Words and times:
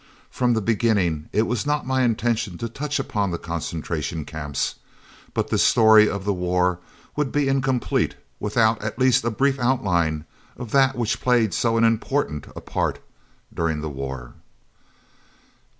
From 0.31 0.53
the 0.55 0.61
beginning 0.63 1.29
it 1.31 1.43
was 1.43 1.67
not 1.67 1.85
my 1.85 2.01
intention 2.01 2.57
to 2.57 2.67
touch 2.67 2.97
upon 2.97 3.29
the 3.29 3.37
Concentration 3.37 4.25
Camps, 4.25 4.73
but 5.35 5.49
this 5.49 5.61
story 5.61 6.09
of 6.09 6.25
the 6.25 6.33
war 6.33 6.79
would 7.15 7.31
be 7.31 7.47
incomplete 7.47 8.15
without 8.39 8.81
at 8.81 8.97
least 8.97 9.23
a 9.23 9.29
brief 9.29 9.59
outline 9.59 10.25
of 10.57 10.71
that 10.71 10.95
which 10.95 11.21
played 11.21 11.53
so 11.53 11.77
important 11.77 12.47
a 12.55 12.61
part 12.61 12.97
during 13.53 13.81
the 13.81 13.89
war. 13.89 14.33